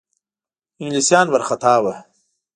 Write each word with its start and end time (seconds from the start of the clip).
انګلیسیان 0.81 1.25
وارخطا 1.29 1.73
وه. 1.83 1.93